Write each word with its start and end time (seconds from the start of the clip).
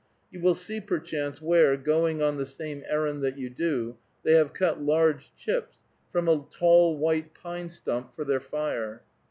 You 0.31 0.39
will 0.39 0.55
see 0.55 0.81
perchance 0.81 1.39
where, 1.43 1.77
going 1.77 2.23
on 2.23 2.37
the 2.37 2.45
same 2.47 2.83
errand 2.89 3.23
that 3.23 3.37
you 3.37 3.51
do, 3.51 3.97
they 4.23 4.33
have 4.33 4.51
cut 4.51 4.81
large 4.81 5.31
chips 5.35 5.83
from 6.11 6.27
a 6.27 6.43
tall 6.49 6.97
white 6.97 7.35
pine 7.35 7.69
stump 7.69 8.15
for 8.15 8.23
their 8.25 8.39
fire. 8.39 9.03